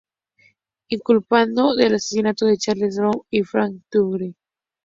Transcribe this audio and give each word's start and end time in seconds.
Inculpado 0.89 1.75
del 1.75 1.93
asesinato 1.93 2.47
de 2.47 2.57
Charles 2.57 2.97
Horman 2.97 3.21
y 3.29 3.43
Frank 3.43 3.83
Teruggi. 3.87 4.35